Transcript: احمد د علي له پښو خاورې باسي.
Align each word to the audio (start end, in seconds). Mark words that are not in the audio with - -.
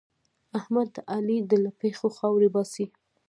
احمد 0.59 0.87
د 0.95 0.97
علي 1.11 1.37
له 1.63 1.71
پښو 1.79 2.07
خاورې 2.17 2.49
باسي. 2.55 2.85